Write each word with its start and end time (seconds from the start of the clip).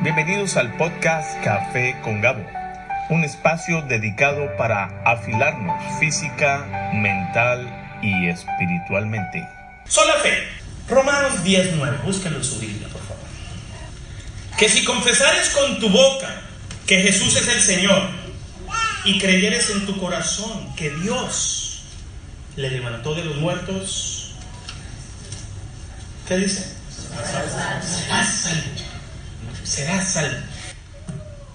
Bienvenidos 0.00 0.56
al 0.56 0.76
podcast 0.76 1.42
Café 1.42 2.00
con 2.04 2.20
Gabo, 2.20 2.46
un 3.10 3.24
espacio 3.24 3.82
dedicado 3.82 4.56
para 4.56 5.02
afilarnos 5.04 5.74
física, 5.98 6.92
mental 6.94 7.66
y 8.00 8.28
espiritualmente. 8.28 9.44
Sola 9.88 10.14
fe. 10.22 10.46
Romanos 10.88 11.42
19, 11.42 11.98
búsquenlo 12.04 12.38
en 12.38 12.44
su 12.44 12.60
Biblia, 12.60 12.86
por 12.86 13.02
favor. 13.02 13.24
Que 14.56 14.68
si 14.68 14.84
confesares 14.84 15.48
con 15.50 15.80
tu 15.80 15.88
boca 15.88 16.42
que 16.86 17.02
Jesús 17.02 17.34
es 17.34 17.48
el 17.48 17.60
Señor 17.60 18.02
y 19.04 19.18
creyeres 19.18 19.68
en 19.70 19.84
tu 19.84 19.98
corazón 19.98 20.76
que 20.76 20.90
Dios 20.90 21.82
le 22.54 22.70
levantó 22.70 23.16
de 23.16 23.24
los 23.24 23.34
muertos, 23.38 24.36
¿qué 26.28 26.36
dice? 26.36 26.72
Serás 27.82 28.28
salvo 28.28 28.87
será 29.68 30.02
salvo. 30.02 30.38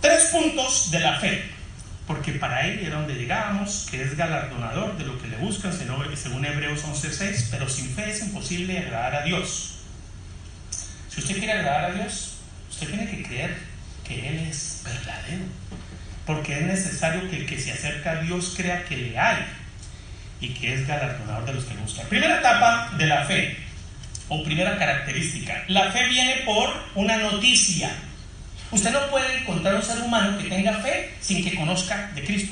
Tres 0.01 0.25
puntos 0.25 0.91
de 0.91 0.99
la 0.99 1.19
fe, 1.19 1.43
porque 2.05 2.33
para 2.33 2.67
él 2.67 2.79
era 2.85 2.97
donde 2.97 3.15
llegábamos, 3.15 3.87
que 3.89 4.03
es 4.03 4.15
galardonador 4.15 4.97
de 4.97 5.05
lo 5.05 5.19
que 5.21 5.27
le 5.27 5.37
buscan, 5.37 5.73
según 5.73 6.45
Hebreos 6.45 6.83
11:6, 6.83 7.47
pero 7.49 7.67
sin 7.67 7.89
fe 7.95 8.11
es 8.11 8.21
imposible 8.21 8.77
agradar 8.77 9.15
a 9.15 9.23
Dios. 9.23 9.79
Si 11.09 11.21
usted 11.21 11.37
quiere 11.37 11.53
agradar 11.53 11.91
a 11.91 11.93
Dios, 11.93 12.37
usted 12.69 12.87
tiene 12.87 13.09
que 13.09 13.23
creer 13.23 13.57
que 14.07 14.27
Él 14.27 14.47
es 14.49 14.81
verdadero, 14.83 15.43
porque 16.25 16.59
es 16.59 16.65
necesario 16.65 17.29
que 17.29 17.37
el 17.37 17.45
que 17.45 17.59
se 17.59 17.71
acerca 17.71 18.11
a 18.11 18.15
Dios 18.21 18.53
crea 18.55 18.85
que 18.85 18.97
le 18.97 19.17
hay 19.17 19.45
y 20.39 20.53
que 20.53 20.73
es 20.73 20.85
galardonador 20.85 21.45
de 21.45 21.53
los 21.53 21.63
que 21.63 21.75
buscan. 21.75 22.07
Primera 22.07 22.39
etapa 22.39 22.91
de 22.97 23.07
la 23.07 23.25
fe, 23.25 23.57
o 24.33 24.43
primera 24.43 24.77
característica, 24.77 25.63
la 25.67 25.91
fe 25.91 26.05
viene 26.07 26.41
por 26.45 26.73
una 26.95 27.17
noticia. 27.17 27.91
Usted 28.71 28.91
no 28.91 29.07
puede 29.11 29.41
encontrar 29.41 29.75
un 29.75 29.83
ser 29.83 29.99
humano 30.01 30.37
que 30.39 30.49
tenga 30.49 30.73
fe 30.79 31.13
sin 31.21 31.43
que 31.43 31.55
conozca 31.55 32.09
de 32.15 32.23
Cristo. 32.23 32.51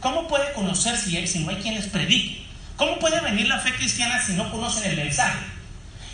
¿Cómo 0.00 0.28
puede 0.28 0.52
conocer 0.52 0.96
si, 0.98 1.26
si 1.26 1.38
no 1.38 1.50
hay 1.50 1.56
quien 1.56 1.76
les 1.76 1.86
predique? 1.86 2.44
¿Cómo 2.76 2.98
puede 2.98 3.20
venir 3.20 3.48
la 3.48 3.58
fe 3.58 3.72
cristiana 3.72 4.20
si 4.20 4.34
no 4.34 4.50
conocen 4.50 4.90
el 4.90 4.96
mensaje? 4.96 5.38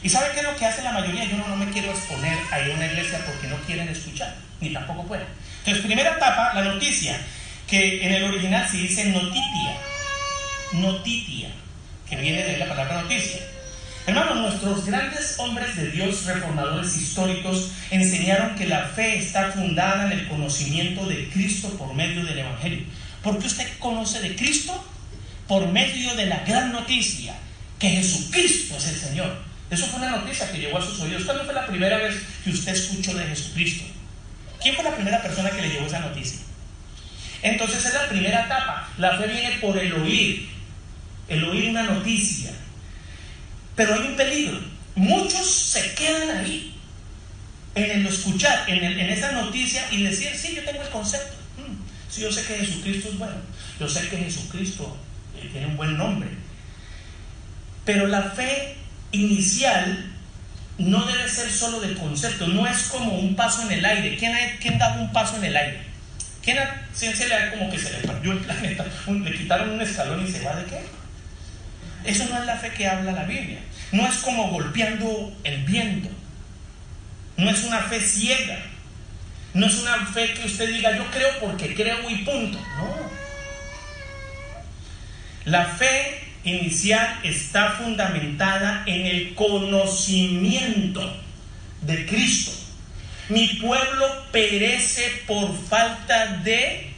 ¿Y 0.02 0.08
sabe 0.08 0.28
qué 0.32 0.40
es 0.40 0.46
lo 0.46 0.56
que 0.56 0.66
hace 0.66 0.82
la 0.82 0.92
mayoría? 0.92 1.24
Yo 1.24 1.36
no, 1.36 1.48
no 1.48 1.56
me 1.56 1.70
quiero 1.70 1.90
exponer 1.90 2.38
ahí 2.52 2.70
a 2.70 2.74
una 2.74 2.86
iglesia 2.86 3.20
porque 3.26 3.48
no 3.48 3.56
quieren 3.62 3.88
escuchar, 3.88 4.36
ni 4.60 4.72
tampoco 4.72 5.04
pueden. 5.06 5.26
Entonces, 5.58 5.84
primera 5.84 6.12
etapa, 6.12 6.54
la 6.54 6.62
noticia, 6.62 7.20
que 7.66 8.06
en 8.06 8.12
el 8.12 8.24
original 8.24 8.68
se 8.68 8.76
dice 8.76 9.06
notitia, 9.06 9.76
notitia, 10.72 11.48
que 12.08 12.16
viene 12.16 12.44
de 12.44 12.58
la 12.58 12.68
palabra 12.68 13.02
noticia. 13.02 13.40
Hermanos, 14.06 14.36
nuestros 14.36 14.86
grandes 14.86 15.38
hombres 15.38 15.76
de 15.76 15.90
Dios, 15.90 16.24
reformadores 16.24 16.96
históricos, 16.96 17.70
enseñaron 17.90 18.56
que 18.56 18.66
la 18.66 18.86
fe 18.86 19.18
está 19.18 19.52
fundada 19.52 20.06
en 20.06 20.18
el 20.18 20.28
conocimiento 20.28 21.06
de 21.06 21.28
Cristo 21.28 21.68
por 21.76 21.92
medio 21.94 22.24
del 22.24 22.38
Evangelio. 22.38 22.84
¿Por 23.22 23.38
qué 23.38 23.46
usted 23.46 23.68
conoce 23.78 24.20
de 24.20 24.34
Cristo? 24.34 24.84
Por 25.46 25.68
medio 25.68 26.14
de 26.14 26.26
la 26.26 26.40
gran 26.44 26.72
noticia, 26.72 27.34
que 27.78 27.90
Jesucristo 27.90 28.76
es 28.76 28.88
el 28.88 28.96
Señor. 28.96 29.36
Eso 29.70 29.86
fue 29.86 30.00
una 30.00 30.16
noticia 30.16 30.50
que 30.50 30.58
llegó 30.58 30.78
a 30.78 30.84
sus 30.84 30.98
oídos. 31.00 31.24
¿Cuándo 31.24 31.44
fue 31.44 31.54
la 31.54 31.66
primera 31.66 31.98
vez 31.98 32.16
que 32.42 32.50
usted 32.50 32.72
escuchó 32.72 33.14
de 33.14 33.26
Jesucristo? 33.26 33.84
¿Quién 34.62 34.74
fue 34.74 34.84
la 34.84 34.94
primera 34.94 35.22
persona 35.22 35.50
que 35.50 35.62
le 35.62 35.68
llevó 35.68 35.86
esa 35.86 36.00
noticia? 36.00 36.40
Entonces 37.42 37.84
es 37.84 37.94
la 37.94 38.08
primera 38.08 38.46
etapa. 38.46 38.88
La 38.98 39.18
fe 39.18 39.26
viene 39.26 39.58
por 39.60 39.78
el 39.78 39.92
oír, 39.92 40.48
el 41.28 41.44
oír 41.44 41.70
una 41.70 41.82
noticia. 41.82 42.50
Pero 43.76 43.94
hay 43.94 44.00
un 44.08 44.16
peligro. 44.16 44.60
Muchos 44.94 45.46
se 45.46 45.94
quedan 45.94 46.38
ahí, 46.38 46.74
en 47.74 47.90
el 47.90 48.06
escuchar, 48.06 48.64
en, 48.68 48.82
esa 49.10 49.32
noticia 49.32 49.86
y 49.90 50.02
decir, 50.02 50.30
sí, 50.36 50.54
yo 50.54 50.64
tengo 50.64 50.82
el 50.82 50.88
concepto. 50.88 51.36
Mm, 51.56 52.10
sí, 52.10 52.22
yo 52.22 52.32
sé 52.32 52.44
que 52.44 52.58
Jesucristo 52.58 53.08
es 53.08 53.18
bueno. 53.18 53.36
Yo 53.78 53.88
sé 53.88 54.08
que 54.08 54.16
Jesucristo 54.16 54.96
eh, 55.36 55.48
tiene 55.52 55.68
un 55.68 55.76
buen 55.76 55.96
nombre. 55.96 56.28
Pero 57.84 58.06
la 58.08 58.22
fe 58.22 58.76
inicial 59.12 60.10
no 60.78 61.04
debe 61.04 61.28
ser 61.28 61.50
solo 61.50 61.80
de 61.80 61.94
concepto, 61.94 62.46
no 62.46 62.66
es 62.66 62.84
como 62.84 63.18
un 63.18 63.36
paso 63.36 63.62
en 63.62 63.72
el 63.72 63.84
aire. 63.84 64.16
¿Quién, 64.16 64.36
quién 64.60 64.78
da 64.78 64.96
un 64.98 65.12
paso 65.12 65.36
en 65.36 65.44
el 65.44 65.56
aire? 65.56 65.90
¿Quién 66.42 66.58
se 66.94 67.28
le 67.28 67.34
da 67.34 67.50
como 67.50 67.70
que 67.70 67.78
se 67.78 67.92
le 67.92 67.98
perdió 67.98 68.32
el 68.32 68.38
planeta? 68.38 68.84
le 69.06 69.32
quitaron 69.32 69.70
un 69.70 69.82
escalón 69.82 70.26
y 70.26 70.30
se 70.30 70.44
va 70.44 70.56
de 70.56 70.64
qué? 70.64 70.99
Eso 72.04 72.26
no 72.28 72.38
es 72.38 72.46
la 72.46 72.56
fe 72.56 72.70
que 72.70 72.86
habla 72.86 73.12
la 73.12 73.24
Biblia. 73.24 73.58
No 73.92 74.06
es 74.06 74.16
como 74.18 74.48
golpeando 74.48 75.32
el 75.44 75.64
viento. 75.64 76.08
No 77.36 77.50
es 77.50 77.64
una 77.64 77.80
fe 77.80 78.00
ciega. 78.00 78.58
No 79.54 79.66
es 79.66 79.78
una 79.80 80.06
fe 80.06 80.34
que 80.34 80.46
usted 80.46 80.68
diga 80.68 80.96
yo 80.96 81.04
creo 81.10 81.28
porque 81.40 81.74
creo 81.74 82.08
y 82.08 82.16
punto. 82.16 82.58
No. 82.58 83.10
La 85.44 85.64
fe 85.64 86.20
inicial 86.44 87.18
está 87.22 87.72
fundamentada 87.72 88.84
en 88.86 89.06
el 89.06 89.34
conocimiento 89.34 91.16
de 91.82 92.06
Cristo. 92.06 92.52
Mi 93.28 93.46
pueblo 93.54 94.26
perece 94.32 95.22
por 95.26 95.56
falta 95.56 96.38
de 96.38 96.90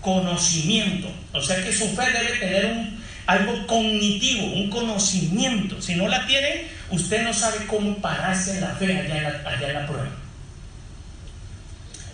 conocimiento. 0.00 1.12
O 1.32 1.40
sea 1.40 1.62
que 1.64 1.72
su 1.72 1.88
fe 1.96 2.10
debe 2.12 2.38
tener 2.38 2.66
un 2.66 2.93
algo 3.26 3.66
cognitivo, 3.66 4.46
un 4.46 4.70
conocimiento. 4.70 5.80
Si 5.80 5.94
no 5.94 6.08
la 6.08 6.26
tiene, 6.26 6.66
usted 6.90 7.22
no 7.22 7.32
sabe 7.32 7.66
cómo 7.66 7.96
pararse 7.98 8.60
la 8.60 8.68
fe 8.68 8.98
allá 8.98 9.68
en 9.68 9.74
la, 9.74 9.86
prueba. 9.86 10.08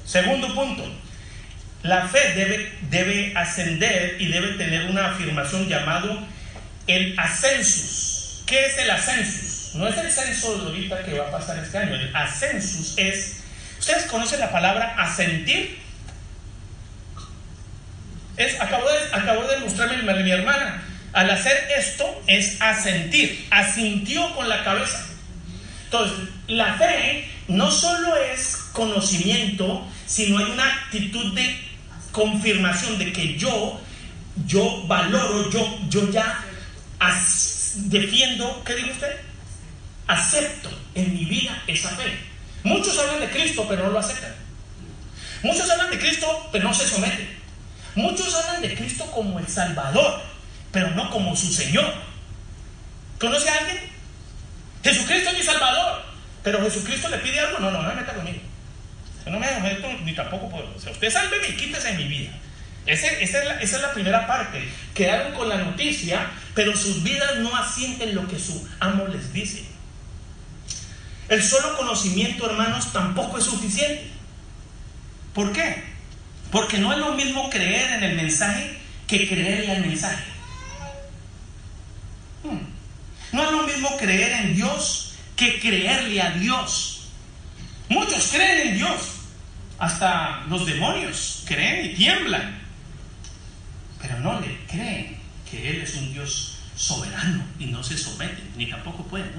Segundo 0.04 0.54
punto, 0.54 0.84
la 1.82 2.09
fe 2.09 2.34
debe, 2.34 2.72
debe 2.91 3.32
ascender 3.37 4.16
y 4.21 4.26
debe 4.26 4.54
tener 4.54 4.91
una 4.91 5.10
afirmación 5.10 5.69
llamado 5.69 6.21
el 6.87 7.19
ascensus. 7.19 8.42
¿Qué 8.47 8.66
es 8.66 8.78
el 8.78 8.91
ascensus? 8.91 9.75
No 9.75 9.87
es 9.87 9.97
el 9.97 10.10
censo 10.10 10.59
de 10.59 10.66
ahorita 10.66 11.04
que 11.04 11.19
va 11.19 11.28
a 11.28 11.31
pasar 11.31 11.59
este 11.59 11.78
año. 11.78 11.94
El 11.94 12.15
ascensus 12.15 12.94
es, 12.98 13.42
¿ustedes 13.78 14.04
conocen 14.04 14.41
la 14.41 14.50
palabra 14.50 14.94
asentir? 14.98 15.78
Es, 18.37 18.60
acabo, 18.60 18.87
de, 18.88 18.98
acabo 19.12 19.44
de 19.44 19.59
mostrarme 19.59 20.22
mi 20.22 20.31
hermana 20.31 20.82
al 21.12 21.31
hacer 21.31 21.69
esto 21.76 22.22
es 22.26 22.60
asentir, 22.60 23.47
asintió 23.50 24.34
con 24.34 24.48
la 24.48 24.62
cabeza. 24.65 25.06
Entonces, 25.84 26.28
la 26.47 26.75
fe 26.75 27.28
no 27.48 27.71
solo 27.71 28.16
es 28.16 28.56
conocimiento, 28.72 29.87
sino 30.06 30.38
hay 30.38 30.44
una 30.44 30.66
actitud 30.66 31.34
de 31.34 31.60
confirmación 32.12 32.98
de 32.98 33.12
que 33.12 33.37
yo, 33.37 33.81
yo 34.47 34.87
valoro, 34.87 35.50
yo, 35.50 35.78
yo 35.88 36.10
ya 36.10 36.44
defiendo, 37.75 38.62
¿qué 38.65 38.77
dice 38.77 38.91
usted? 38.92 39.16
Acepto 40.06 40.71
en 40.94 41.12
mi 41.15 41.25
vida 41.25 41.62
esa 41.66 41.91
fe. 41.91 42.19
Muchos 42.62 42.98
hablan 42.98 43.21
de 43.21 43.31
Cristo, 43.31 43.66
pero 43.69 43.84
no 43.84 43.91
lo 43.91 43.98
aceptan. 43.98 44.34
Muchos 45.42 45.71
hablan 45.71 45.91
de 45.91 45.98
Cristo, 45.98 46.48
pero 46.53 46.65
no 46.65 46.75
se 46.75 46.88
someten. 46.88 47.38
Muchos 47.94 48.34
hablan 48.34 48.62
de 48.62 48.75
Cristo 48.75 49.10
como 49.10 49.38
el 49.38 49.48
Salvador, 49.48 50.22
pero 50.73 50.91
no 50.91 51.11
como 51.11 51.37
su 51.37 51.53
Señor. 51.53 51.93
¿Conoce 53.19 53.49
a 53.49 53.59
alguien? 53.59 53.81
Jesucristo 54.83 55.31
es 55.31 55.39
mi 55.39 55.43
Salvador, 55.43 56.03
pero 56.43 56.63
Jesucristo 56.63 57.09
le 57.09 57.19
pide 57.19 57.41
algo, 57.41 57.59
no, 57.59 57.71
no, 57.71 57.83
no 57.83 57.89
me 57.89 57.95
meta 57.97 58.15
conmigo. 58.15 58.41
No 59.27 59.39
me 59.39 59.73
esto 59.73 59.89
ni 60.05 60.15
tampoco 60.15 60.49
puedo. 60.49 60.75
Usted 60.75 61.11
sálveme 61.11 61.49
y 61.49 61.57
quítese 61.57 61.91
en 61.91 61.99
mi 61.99 62.05
vida. 62.05 62.31
esa, 62.87 63.07
es 63.07 63.33
la, 63.33 63.61
esa, 63.61 63.77
es 63.77 63.83
la, 63.83 63.93
primera 63.93 64.27
parte. 64.27 64.67
Quedaron 64.95 65.35
con 65.35 65.49
la 65.49 65.59
noticia, 65.59 66.31
pero 66.55 66.77
sus 66.77 67.03
vidas 67.03 67.37
no 67.37 67.55
asienten 67.55 68.15
lo 68.15 68.27
que 68.27 68.39
su 68.39 68.69
amo 68.81 69.07
les 69.07 69.33
dice. 69.33 69.65
El 71.29 71.43
solo 71.43 71.77
conocimiento, 71.77 72.51
hermanos, 72.51 72.93
tampoco 72.93 73.39
es 73.39 73.45
suficiente. 73.45 74.11
¿Por 75.33 75.53
qué? 75.53 75.84
Porque 76.51 76.78
no 76.78 76.93
es 76.93 76.99
lo 76.99 77.13
mismo 77.15 77.49
creer 77.51 77.93
en 77.93 78.03
el 78.03 78.16
mensaje 78.16 78.78
que 79.07 79.28
creerle 79.28 79.71
al 79.71 79.87
mensaje. 79.87 80.25
Hmm. 82.43 82.66
No 83.32 83.44
es 83.44 83.53
lo 83.53 83.62
mismo 83.65 83.97
creer 83.97 84.44
en 84.44 84.56
Dios 84.56 85.12
que 85.36 85.60
creerle 85.60 86.21
a 86.21 86.30
Dios. 86.32 87.09
Muchos 87.88 88.28
creen 88.32 88.68
en 88.68 88.77
Dios. 88.77 89.00
Hasta 89.78 90.44
los 90.48 90.66
demonios 90.66 91.44
creen 91.47 91.86
y 91.86 91.94
tiemblan. 91.94 92.59
Pero 94.00 94.21
no 94.21 94.41
le 94.41 94.59
creen 94.66 95.16
que 95.50 95.71
Él 95.71 95.82
es 95.82 95.94
un 95.94 96.12
Dios 96.12 96.59
soberano 96.77 97.44
y 97.59 97.66
no 97.66 97.82
se 97.82 97.97
someten, 97.97 98.50
ni 98.56 98.66
tampoco 98.66 99.04
pueden. 99.04 99.30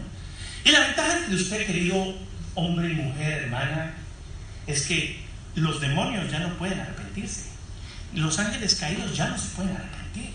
Y 0.64 0.72
la 0.72 0.82
ventaja 0.82 1.22
de 1.28 1.36
usted, 1.36 1.66
querido 1.66 2.16
hombre 2.56 2.92
y 2.92 2.96
mujer, 2.96 3.44
hermana, 3.44 3.94
es 4.68 4.86
que 4.86 5.20
los 5.56 5.82
demonios 5.82 6.30
ya 6.32 6.40
no 6.40 6.54
pueden 6.58 6.80
arrepentirse. 6.80 7.46
Los 8.14 8.38
ángeles 8.40 8.76
caídos 8.76 9.16
ya 9.16 9.28
no 9.30 9.38
se 9.38 9.50
pueden 9.50 9.76
arrepentir. 9.76 10.32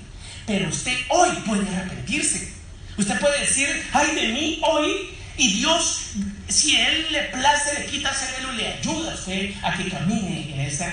Pero 0.47 0.69
usted 0.69 0.97
hoy 1.11 1.31
puede 1.45 1.69
arrepentirse. 1.75 2.56
Usted 2.97 3.21
puede 3.21 3.41
decir, 3.41 3.69
ay 3.93 4.15
de 4.15 4.29
mí 4.29 4.61
hoy, 4.63 5.11
y 5.37 5.53
Dios 5.55 6.07
si 6.49 6.77
Él 6.77 7.07
le 7.11 7.23
place, 7.25 7.79
le 7.79 7.87
quita 7.87 8.11
velo 8.39 8.53
y 8.55 8.57
le 8.57 8.69
ayuda 8.69 9.13
a 9.13 9.15
usted 9.15 9.53
a 9.63 9.77
que 9.77 9.91
camine 9.91 10.55
en 10.55 10.61
ese 10.61 10.93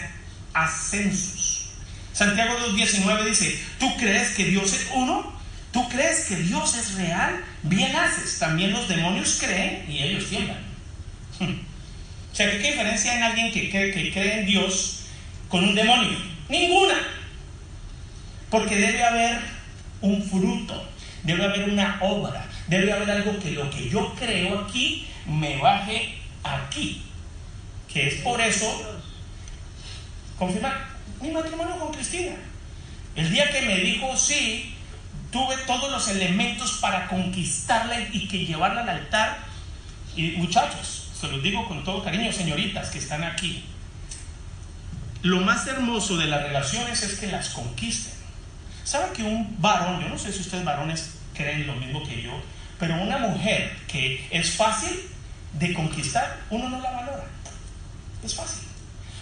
ascensos. 0.54 1.70
Santiago 2.12 2.58
2.19 2.60 3.26
dice, 3.26 3.60
¿tú 3.80 3.96
crees 3.98 4.36
que 4.36 4.46
Dios 4.46 4.74
es 4.74 4.88
uno? 4.94 5.34
¿Tú 5.72 5.88
crees 5.90 6.26
que 6.26 6.36
Dios 6.36 6.76
es 6.76 6.96
real? 6.96 7.44
Bien 7.64 7.96
haces. 7.96 8.38
También 8.38 8.72
los 8.72 8.88
demonios 8.88 9.38
creen 9.40 9.90
y 9.90 10.04
ellos 10.04 10.30
tiemblan. 10.30 10.60
o 11.40 12.36
sea, 12.36 12.52
¿qué 12.52 12.72
diferencia 12.72 13.16
en 13.16 13.24
alguien 13.24 13.52
que 13.52 13.70
cree, 13.72 13.92
que 13.92 14.12
cree 14.12 14.42
en 14.42 14.46
Dios 14.46 15.06
con 15.50 15.64
un 15.64 15.74
demonio? 15.74 16.18
Ninguna. 16.50 16.96
Porque 18.52 18.76
debe 18.76 19.04
haber 19.04 19.40
un 20.02 20.22
fruto, 20.30 20.88
debe 21.24 21.46
haber 21.46 21.70
una 21.70 21.98
obra, 22.02 22.46
debe 22.68 22.92
haber 22.92 23.10
algo 23.10 23.40
que 23.40 23.52
lo 23.52 23.70
que 23.70 23.90
yo 23.90 24.14
creo 24.16 24.60
aquí 24.60 25.08
me 25.26 25.58
baje 25.58 26.18
aquí. 26.44 27.04
Que 27.92 28.08
es 28.08 28.16
por 28.22 28.42
eso, 28.42 29.00
confirmar 30.38 30.88
mi 31.22 31.32
matrimonio 31.32 31.78
con 31.80 31.94
Cristina. 31.94 32.36
El 33.16 33.32
día 33.32 33.52
que 33.52 33.62
me 33.62 33.78
dijo 33.78 34.16
sí, 34.18 34.76
tuve 35.32 35.56
todos 35.68 35.92
los 35.92 36.08
elementos 36.08 36.80
para 36.82 37.08
conquistarla 37.08 38.00
y 38.12 38.28
que 38.28 38.46
llevarla 38.46 38.82
al 38.82 38.90
altar. 38.90 39.38
Y 40.16 40.32
muchachos, 40.32 41.10
se 41.20 41.28
los 41.28 41.42
digo 41.42 41.68
con 41.68 41.84
todo 41.84 42.04
cariño, 42.04 42.32
señoritas 42.32 42.90
que 42.90 43.00
están 43.00 43.24
aquí. 43.24 43.64
Lo 45.22 45.40
más 45.42 45.66
hermoso 45.68 46.18
de 46.18 46.26
las 46.26 46.44
relaciones 46.44 47.02
es 47.02 47.20
que 47.20 47.28
las 47.28 47.50
conquisten. 47.50 48.14
¿Sabe 48.84 49.14
que 49.14 49.24
un 49.24 49.56
varón, 49.62 50.02
yo 50.02 50.10
no 50.10 50.18
sé 50.18 50.32
si 50.32 50.42
ustedes 50.42 50.66
varones 50.66 51.12
creen 51.34 51.68
lo 51.68 51.76
mismo 51.76 52.04
que 52.04 52.22
yo, 52.22 52.42
pero 52.80 53.02
una 53.02 53.18
mujer 53.18 53.78
que 53.88 54.28
es 54.30 54.52
fácil 54.52 55.00
de 55.54 55.74
conquistar, 55.74 56.42
uno 56.50 56.70
no 56.70 56.82
la 56.82 56.92
valora. 56.92 57.24
Es 58.24 58.36
fácil. 58.36 58.68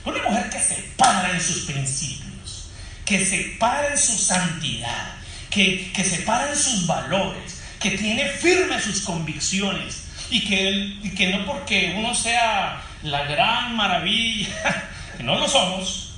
Una 0.04 0.24
mujer 0.24 0.50
que 0.50 0.60
se 0.60 0.76
para 0.98 1.32
en 1.32 1.42
sus 1.42 1.66
principios, 1.66 2.70
que 3.06 3.26
se 3.26 3.56
para 3.60 3.92
en 3.92 3.98
su 3.98 4.18
santidad, 4.18 5.14
que, 5.50 5.92
que 5.94 6.04
se 6.04 6.20
para 6.24 6.50
en 6.50 6.58
sus 6.58 6.88
valores, 6.88 7.62
que 7.80 7.92
tiene 7.92 8.28
firmes 8.30 8.84
sus 8.84 9.02
convicciones 9.02 10.06
y 10.30 10.46
que, 10.48 10.72
y 11.04 11.14
que 11.14 11.30
no 11.30 11.46
porque 11.46 11.96
uno 11.98 12.16
sea 12.16 12.82
la 13.04 13.26
gran 13.26 13.76
maravilla, 13.76 14.90
que 15.18 15.24
no 15.24 15.36
lo 15.36 15.48
somos, 15.48 16.11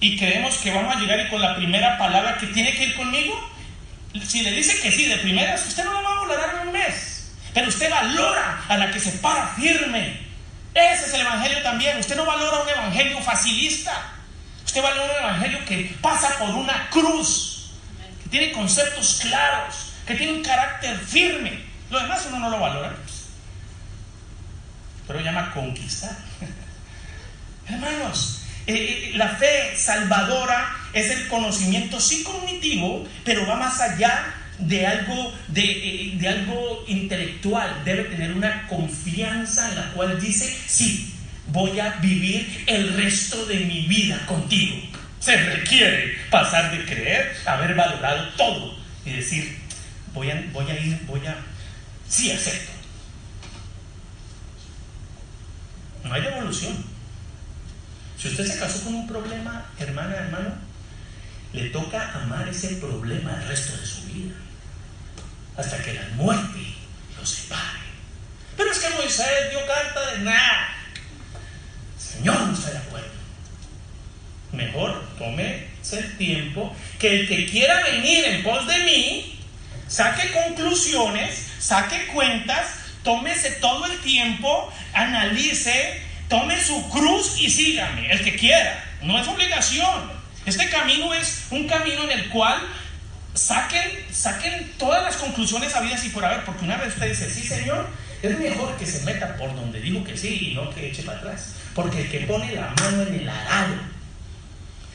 y 0.00 0.18
creemos 0.18 0.56
que 0.56 0.72
vamos 0.72 0.96
a 0.96 0.98
llegar 0.98 1.20
y 1.20 1.28
con 1.28 1.40
la 1.40 1.54
primera 1.56 1.98
palabra 1.98 2.38
que 2.38 2.46
tiene 2.48 2.72
que 2.74 2.86
ir 2.86 2.94
conmigo, 2.94 3.38
si 4.26 4.42
le 4.42 4.50
dice 4.50 4.80
que 4.80 4.90
sí 4.90 5.04
de 5.04 5.18
primeras, 5.18 5.66
usted 5.66 5.84
no 5.84 5.92
lo 5.92 6.02
va 6.02 6.10
a 6.10 6.20
valorar 6.20 6.54
en 6.54 6.68
un 6.68 6.72
mes, 6.72 7.32
pero 7.52 7.68
usted 7.68 7.90
valora 7.90 8.64
a 8.68 8.76
la 8.76 8.90
que 8.90 8.98
se 8.98 9.12
para 9.18 9.48
firme. 9.48 10.28
Ese 10.74 11.06
es 11.06 11.14
el 11.14 11.20
evangelio 11.22 11.62
también. 11.62 11.98
Usted 11.98 12.16
no 12.16 12.24
valora 12.24 12.62
un 12.62 12.68
evangelio 12.68 13.20
facilista. 13.20 13.92
Usted 14.64 14.82
valora 14.82 15.12
un 15.12 15.24
evangelio 15.24 15.64
que 15.64 15.96
pasa 16.00 16.38
por 16.38 16.50
una 16.50 16.88
cruz, 16.90 17.72
que 18.22 18.28
tiene 18.30 18.52
conceptos 18.52 19.18
claros, 19.20 19.92
que 20.06 20.14
tiene 20.14 20.34
un 20.34 20.42
carácter 20.42 20.96
firme. 20.96 21.64
Lo 21.90 22.00
demás 22.00 22.24
uno 22.28 22.38
no 22.38 22.50
lo 22.50 22.60
valora. 22.60 22.94
Pero 25.08 25.20
llama 25.20 25.52
conquistar. 25.52 26.16
Hermanos, 27.68 28.39
eh, 28.66 28.72
eh, 28.74 29.12
la 29.16 29.28
fe 29.36 29.76
salvadora 29.76 30.76
es 30.92 31.10
el 31.10 31.28
conocimiento 31.28 32.00
sí 32.00 32.22
cognitivo, 32.22 33.06
pero 33.24 33.46
va 33.46 33.56
más 33.56 33.80
allá 33.80 34.34
de 34.58 34.86
algo, 34.86 35.32
eh, 35.54 36.12
de, 36.16 36.28
algo 36.28 36.84
intelectual. 36.86 37.82
Debe 37.84 38.04
tener 38.04 38.32
una 38.32 38.66
confianza 38.68 39.68
en 39.70 39.76
la 39.76 39.92
cual 39.92 40.20
dice, 40.20 40.54
sí, 40.66 41.14
voy 41.48 41.80
a 41.80 41.96
vivir 42.00 42.64
el 42.66 42.94
resto 42.94 43.46
de 43.46 43.60
mi 43.60 43.86
vida 43.86 44.24
contigo. 44.26 44.76
Se 45.18 45.36
requiere 45.36 46.16
pasar 46.30 46.70
de 46.70 46.84
creer, 46.84 47.36
haber 47.46 47.74
valorado 47.74 48.28
todo 48.36 48.78
y 49.04 49.10
decir, 49.12 49.58
voy 50.12 50.30
a, 50.30 50.42
voy 50.52 50.70
a 50.70 50.78
ir, 50.78 50.98
voy 51.06 51.26
a, 51.26 51.36
sí 52.08 52.30
acepto. 52.30 52.72
No 56.04 56.14
hay 56.14 56.22
devolución. 56.22 56.99
Si 58.20 58.28
usted 58.28 58.46
se 58.46 58.58
casó 58.58 58.84
con 58.84 58.94
un 58.94 59.06
problema, 59.06 59.64
hermana, 59.78 60.14
hermano, 60.14 60.52
le 61.54 61.70
toca 61.70 62.12
amar 62.12 62.46
ese 62.48 62.76
problema 62.76 63.34
el 63.40 63.48
resto 63.48 63.74
de 63.78 63.86
su 63.86 64.02
vida. 64.04 64.34
Hasta 65.56 65.82
que 65.82 65.94
la 65.94 66.06
muerte 66.16 66.58
lo 67.18 67.24
separe. 67.24 67.80
Pero 68.58 68.70
es 68.70 68.78
que 68.78 68.90
Moisés 68.90 69.50
dio 69.50 69.66
carta 69.66 70.10
de 70.12 70.18
nada. 70.18 70.68
Señor 71.98 72.40
no 72.40 72.52
está 72.52 72.70
de 72.70 72.78
acuerdo. 72.78 73.08
Mejor 74.52 75.02
tómese 75.16 75.98
el 75.98 76.16
tiempo 76.18 76.76
que 76.98 77.20
el 77.20 77.28
que 77.28 77.46
quiera 77.46 77.82
venir 77.84 78.24
en 78.26 78.42
pos 78.42 78.66
de 78.66 78.78
mí, 78.84 79.40
saque 79.88 80.30
conclusiones, 80.32 81.46
saque 81.58 82.06
cuentas, 82.08 82.68
tómese 83.02 83.52
todo 83.52 83.86
el 83.86 83.98
tiempo, 84.00 84.70
analice, 84.92 86.09
tome 86.30 86.58
su 86.62 86.88
cruz 86.88 87.38
y 87.38 87.50
sígame, 87.50 88.10
el 88.10 88.24
que 88.24 88.36
quiera. 88.36 88.82
No 89.02 89.18
es 89.18 89.28
obligación. 89.28 90.10
Este 90.46 90.70
camino 90.70 91.12
es 91.12 91.42
un 91.50 91.66
camino 91.66 92.04
en 92.04 92.12
el 92.12 92.28
cual 92.30 92.56
saquen, 93.34 94.06
saquen 94.10 94.72
todas 94.78 95.02
las 95.02 95.16
conclusiones 95.16 95.74
habidas 95.74 96.02
y 96.04 96.08
por 96.08 96.24
haber, 96.24 96.44
porque 96.44 96.64
una 96.64 96.78
vez 96.78 96.94
usted 96.94 97.08
dice, 97.10 97.30
sí, 97.30 97.42
Señor, 97.42 97.86
es 98.22 98.38
mejor 98.38 98.76
que 98.76 98.86
se 98.86 99.04
meta 99.04 99.36
por 99.36 99.54
donde 99.54 99.80
digo 99.80 100.02
que 100.04 100.16
sí 100.16 100.50
y 100.52 100.54
no 100.54 100.70
que 100.70 100.88
eche 100.88 101.02
para 101.02 101.18
atrás, 101.18 101.54
porque 101.74 102.02
el 102.02 102.10
que 102.10 102.20
pone 102.20 102.54
la 102.54 102.72
mano 102.80 103.02
en 103.02 103.14
el 103.20 103.28
arado. 103.28 103.74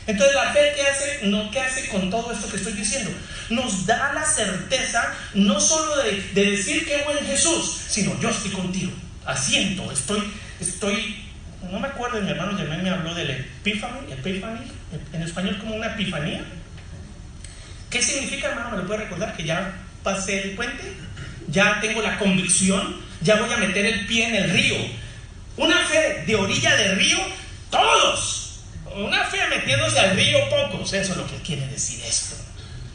Entonces 0.08 0.36
la 0.36 0.54
fe 0.54 0.74
que 0.76 0.84
hace, 0.84 1.20
no 1.24 1.52
que 1.52 1.60
hace 1.60 1.88
con 1.90 2.10
todo 2.10 2.32
esto 2.32 2.50
que 2.50 2.58
estoy 2.58 2.74
diciendo, 2.74 3.12
nos 3.50 3.86
da 3.86 4.14
la 4.14 4.26
certeza 4.26 5.14
no 5.34 5.60
solo 5.60 5.98
de, 5.98 6.22
de 6.34 6.52
decir 6.52 6.86
que 6.86 6.96
en 6.96 7.26
Jesús, 7.26 7.82
sino 7.88 8.20
yo 8.22 8.30
estoy 8.30 8.52
contigo, 8.52 8.92
asiento, 9.26 9.92
estoy, 9.92 10.32
estoy 10.60 11.25
no 11.72 11.80
me 11.80 11.88
acuerdo, 11.88 12.22
mi 12.22 12.30
hermano 12.30 12.58
Germán 12.58 12.84
me 12.84 12.90
habló 12.90 13.14
del 13.14 13.30
epiphany, 13.32 14.12
epiphany, 14.12 14.60
en 15.14 15.22
español 15.22 15.58
como 15.60 15.76
una 15.76 15.88
epifanía. 15.88 16.44
¿Qué 17.90 18.02
significa, 18.02 18.50
hermano? 18.50 18.72
¿Me 18.72 18.78
lo 18.78 18.88
puede 18.88 19.02
recordar? 19.02 19.36
Que 19.36 19.44
ya 19.44 19.74
pasé 20.04 20.44
el 20.44 20.52
puente, 20.52 20.84
ya 21.48 21.80
tengo 21.82 22.02
la 22.02 22.18
convicción, 22.18 22.98
ya 23.22 23.36
voy 23.36 23.52
a 23.52 23.58
meter 23.58 23.86
el 23.86 24.06
pie 24.06 24.28
en 24.28 24.36
el 24.36 24.50
río. 24.50 24.76
Una 25.58 25.78
fe 25.86 26.24
de 26.26 26.36
orilla 26.36 26.76
de 26.76 26.96
río, 26.96 27.18
todos. 27.70 28.64
Una 28.96 29.24
fe 29.26 29.40
metiéndose 29.50 30.00
al 30.00 30.16
río, 30.16 30.38
pocos. 30.50 30.94
Eso 30.94 31.12
es 31.14 31.18
lo 31.18 31.28
que 31.28 31.38
quiere 31.38 31.68
decir 31.68 32.04
esto. 32.06 32.36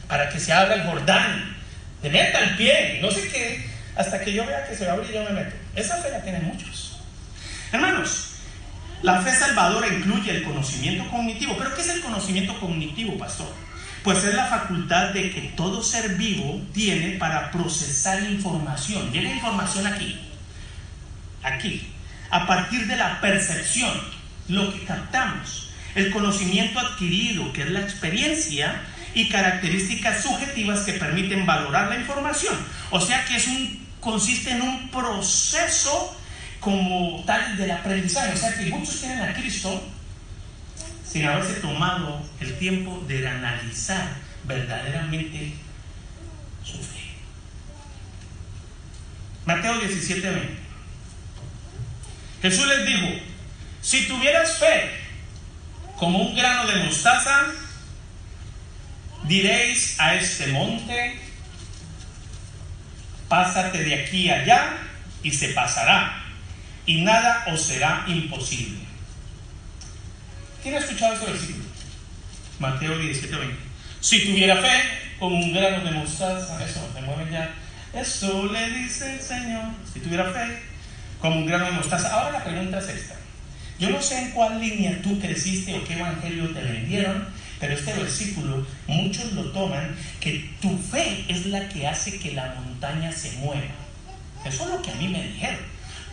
Para 0.08 0.28
que 0.28 0.38
se 0.38 0.52
abra 0.52 0.74
el 0.74 0.82
Jordán. 0.82 1.56
De 2.02 2.08
meta 2.08 2.38
el 2.40 2.56
pie, 2.56 2.98
no 3.02 3.10
sé 3.10 3.28
qué, 3.28 3.62
hasta 3.94 4.20
que 4.20 4.32
yo 4.32 4.46
vea 4.46 4.66
que 4.66 4.74
se 4.74 4.86
va 4.86 4.92
a 4.92 4.94
abrir, 4.94 5.12
yo 5.12 5.22
me 5.22 5.30
meto. 5.30 5.54
Esa 5.76 5.98
fe 5.98 6.10
la 6.10 6.22
tienen 6.22 6.44
muchos. 6.44 6.98
Hermanos, 7.72 8.29
la 9.02 9.22
fe 9.22 9.34
salvadora 9.34 9.88
incluye 9.88 10.30
el 10.30 10.42
conocimiento 10.42 11.08
cognitivo. 11.10 11.56
¿Pero 11.56 11.74
qué 11.74 11.80
es 11.80 11.88
el 11.88 12.00
conocimiento 12.00 12.58
cognitivo, 12.60 13.16
pastor? 13.18 13.52
Pues 14.02 14.24
es 14.24 14.34
la 14.34 14.46
facultad 14.46 15.10
de 15.10 15.30
que 15.30 15.52
todo 15.56 15.82
ser 15.82 16.16
vivo 16.16 16.60
tiene 16.72 17.18
para 17.18 17.50
procesar 17.50 18.22
información. 18.22 19.10
Llega 19.12 19.30
información 19.30 19.86
aquí, 19.86 20.18
aquí, 21.42 21.88
a 22.30 22.46
partir 22.46 22.86
de 22.86 22.96
la 22.96 23.20
percepción, 23.20 23.92
lo 24.48 24.72
que 24.72 24.84
captamos, 24.84 25.70
el 25.94 26.10
conocimiento 26.10 26.78
adquirido, 26.78 27.52
que 27.52 27.62
es 27.62 27.70
la 27.70 27.80
experiencia, 27.80 28.82
y 29.14 29.28
características 29.28 30.22
subjetivas 30.22 30.80
que 30.80 30.94
permiten 30.94 31.46
valorar 31.46 31.88
la 31.88 31.96
información. 31.96 32.54
O 32.90 33.00
sea 33.00 33.24
que 33.24 33.36
es 33.36 33.46
un, 33.48 33.86
consiste 34.00 34.50
en 34.50 34.62
un 34.62 34.88
proceso 34.88 36.16
como 36.60 37.24
tal 37.26 37.56
del 37.56 37.70
aprendizaje. 37.70 38.34
O 38.34 38.36
sea 38.36 38.54
que 38.54 38.66
muchos 38.66 39.00
tienen 39.00 39.22
a 39.22 39.34
Cristo 39.34 39.82
sin 41.04 41.26
haberse 41.26 41.54
tomado 41.54 42.22
el 42.38 42.56
tiempo 42.58 43.02
de 43.08 43.26
analizar 43.26 44.08
verdaderamente 44.44 45.54
su 46.62 46.78
fe. 46.78 47.14
Mateo 49.46 49.80
17, 49.80 50.30
20. 50.30 50.56
Jesús 52.42 52.66
les 52.66 52.86
dijo, 52.86 53.08
si 53.82 54.06
tuvieras 54.06 54.58
fe 54.58 54.90
como 55.96 56.18
un 56.18 56.36
grano 56.36 56.66
de 56.70 56.84
mostaza, 56.84 57.46
diréis 59.24 59.98
a 59.98 60.14
este 60.14 60.46
monte, 60.48 61.20
pásate 63.28 63.82
de 63.82 64.02
aquí 64.02 64.30
allá 64.30 64.78
y 65.22 65.30
se 65.30 65.48
pasará 65.48 66.19
y 66.86 67.02
nada 67.02 67.44
os 67.52 67.62
será 67.62 68.04
imposible. 68.08 68.80
¿Quién 70.62 70.74
ha 70.74 70.78
escuchado 70.78 71.14
ese 71.14 71.26
versículo? 71.26 71.64
Mateo 72.58 72.98
17, 72.98 73.34
20. 73.34 73.56
Si 74.00 74.26
tuviera 74.26 74.56
fe, 74.56 74.82
como 75.18 75.36
un 75.36 75.52
grano 75.52 75.84
de 75.84 75.90
mostaza, 75.92 76.62
eso, 76.64 76.88
se 76.92 77.00
mueve 77.02 77.30
ya. 77.30 77.54
Eso 77.92 78.46
le 78.46 78.70
dice 78.70 79.14
el 79.14 79.20
Señor. 79.20 79.64
Si 79.92 80.00
tuviera 80.00 80.30
fe, 80.32 80.62
como 81.20 81.36
un 81.36 81.46
grano 81.46 81.66
de 81.66 81.72
mostaza. 81.72 82.12
Ahora 82.12 82.38
la 82.38 82.44
pregunta 82.44 82.78
es 82.78 82.88
esta. 82.88 83.14
Yo 83.78 83.90
no 83.90 84.02
sé 84.02 84.18
en 84.18 84.30
cuál 84.32 84.60
línea 84.60 85.00
tú 85.02 85.18
creciste 85.18 85.74
o 85.74 85.84
qué 85.84 85.94
evangelio 85.94 86.50
te 86.50 86.62
vendieron, 86.62 87.26
pero 87.58 87.74
este 87.74 87.94
versículo 87.94 88.66
muchos 88.86 89.32
lo 89.32 89.44
toman 89.52 89.96
que 90.20 90.50
tu 90.60 90.76
fe 90.78 91.24
es 91.28 91.46
la 91.46 91.68
que 91.68 91.86
hace 91.86 92.18
que 92.18 92.32
la 92.32 92.54
montaña 92.54 93.10
se 93.10 93.32
mueva. 93.38 93.62
Eso 94.44 94.64
es 94.64 94.70
lo 94.70 94.82
que 94.82 94.90
a 94.90 94.94
mí 94.96 95.08
me 95.08 95.22
dijeron. 95.22 95.60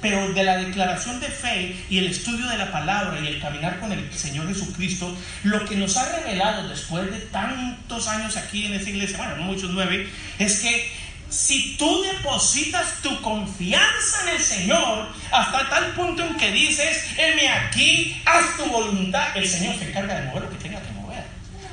Pero 0.01 0.31
de 0.33 0.43
la 0.43 0.57
declaración 0.57 1.19
de 1.19 1.27
fe 1.27 1.75
y 1.89 1.97
el 1.97 2.07
estudio 2.07 2.47
de 2.47 2.57
la 2.57 2.71
palabra 2.71 3.19
y 3.19 3.27
el 3.27 3.41
caminar 3.41 3.79
con 3.79 3.91
el 3.91 4.13
Señor 4.13 4.47
Jesucristo, 4.47 5.15
lo 5.43 5.65
que 5.65 5.75
nos 5.75 5.97
ha 5.97 6.07
revelado 6.17 6.67
después 6.69 7.09
de 7.11 7.19
tantos 7.19 8.07
años 8.07 8.37
aquí 8.37 8.67
en 8.67 8.73
esa 8.73 8.89
iglesia, 8.89 9.17
bueno, 9.17 9.37
no 9.37 9.43
muchos 9.43 9.71
nueve, 9.71 10.07
es 10.37 10.59
que 10.59 10.91
si 11.29 11.75
tú 11.77 12.03
depositas 12.03 13.01
tu 13.01 13.21
confianza 13.21 14.23
en 14.23 14.29
el 14.37 14.41
Señor 14.41 15.07
hasta 15.31 15.69
tal 15.69 15.91
punto 15.93 16.23
en 16.23 16.37
que 16.37 16.51
dices, 16.51 17.05
heme 17.17 17.49
aquí, 17.49 18.21
haz 18.25 18.55
tu 18.55 18.65
voluntad, 18.65 19.35
el 19.35 19.47
Señor 19.47 19.77
se 19.77 19.89
encarga 19.89 20.21
de 20.21 20.27
mover 20.27 20.43
lo 20.43 20.49
que 20.51 20.57
tenga. 20.57 20.76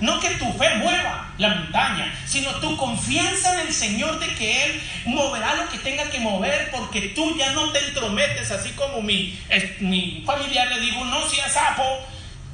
No 0.04 0.20
que 0.20 0.28
tu 0.36 0.52
fe 0.52 0.74
mueva 0.74 1.32
la 1.38 1.48
montaña, 1.48 2.14
sino 2.26 2.50
tu 2.56 2.76
confianza 2.76 3.54
en 3.54 3.68
el 3.68 3.72
Señor 3.72 4.20
de 4.20 4.34
que 4.34 4.66
Él 4.66 4.82
moverá 5.06 5.54
lo 5.54 5.68
que 5.70 5.78
tenga 5.78 6.10
que 6.10 6.20
mover 6.20 6.70
porque 6.70 7.00
tú 7.08 7.34
ya 7.38 7.52
no 7.52 7.72
te 7.72 7.78
entrometes, 7.78 8.50
así 8.50 8.70
como 8.72 9.00
mi, 9.00 9.38
mi 9.80 10.22
familiar 10.26 10.68
le 10.68 10.80
digo, 10.80 11.06
no 11.06 11.26
seas 11.26 11.52
sapo, 11.52 11.82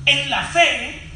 en 0.07 0.31
la 0.31 0.45
fe 0.45 1.11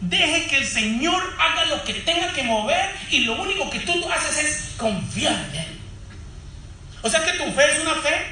Deje 0.00 0.46
que 0.48 0.56
el 0.56 0.66
Señor 0.66 1.22
haga 1.38 1.64
lo 1.66 1.82
que 1.84 1.94
tenga 1.94 2.32
que 2.32 2.42
mover 2.42 2.94
y 3.10 3.20
lo 3.20 3.40
único 3.40 3.70
que 3.70 3.80
tú 3.80 3.92
haces 4.10 4.38
es 4.38 4.74
confiar 4.76 5.32
en 5.32 5.60
Él. 5.60 5.80
O 7.02 7.08
sea 7.08 7.24
que 7.24 7.32
tu 7.38 7.50
fe 7.52 7.72
es 7.72 7.80
una 7.80 7.94
fe 7.96 8.26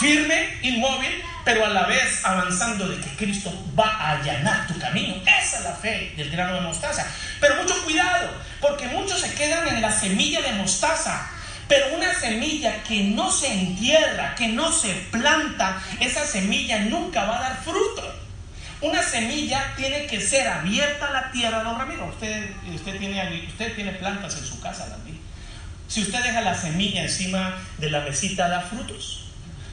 firme, 0.00 0.58
inmóvil, 0.62 1.22
pero 1.52 1.66
a 1.66 1.70
la 1.70 1.82
vez 1.82 2.24
avanzando 2.24 2.86
de 2.86 3.00
que 3.00 3.16
Cristo 3.16 3.52
va 3.76 3.88
a 3.88 4.10
allanar 4.12 4.68
tu 4.68 4.78
camino. 4.78 5.16
Esa 5.22 5.58
es 5.58 5.64
la 5.64 5.72
fe 5.72 6.12
del 6.16 6.30
grano 6.30 6.54
de 6.54 6.60
mostaza. 6.60 7.04
Pero 7.40 7.56
mucho 7.56 7.74
cuidado, 7.82 8.30
porque 8.60 8.86
muchos 8.86 9.20
se 9.20 9.34
quedan 9.34 9.66
en 9.66 9.82
la 9.82 9.90
semilla 9.90 10.42
de 10.42 10.52
mostaza. 10.52 11.28
Pero 11.66 11.96
una 11.96 12.14
semilla 12.14 12.84
que 12.84 13.02
no 13.02 13.32
se 13.32 13.52
entierra, 13.52 14.36
que 14.36 14.46
no 14.46 14.70
se 14.70 14.94
planta, 15.10 15.82
esa 15.98 16.24
semilla 16.24 16.78
nunca 16.78 17.24
va 17.24 17.38
a 17.38 17.42
dar 17.42 17.64
fruto. 17.64 18.14
Una 18.80 19.02
semilla 19.02 19.74
tiene 19.76 20.06
que 20.06 20.20
ser 20.20 20.46
abierta 20.46 21.08
a 21.08 21.10
la 21.10 21.32
tierra, 21.32 21.64
don 21.64 21.76
Ramiro. 21.76 22.06
Usted, 22.06 22.48
usted, 22.72 22.96
tiene, 22.96 23.44
usted 23.48 23.74
tiene 23.74 23.92
plantas 23.92 24.36
en 24.36 24.44
su 24.44 24.60
casa, 24.60 24.88
David. 24.88 25.14
Si 25.88 26.02
usted 26.02 26.22
deja 26.22 26.42
la 26.42 26.54
semilla 26.54 27.02
encima 27.02 27.56
de 27.78 27.90
la 27.90 28.02
mesita, 28.02 28.48
¿da 28.48 28.60
frutos? 28.60 29.26